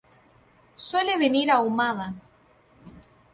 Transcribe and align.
Suele 0.85 1.15
venir 1.19 1.51
ahumada. 1.51 2.11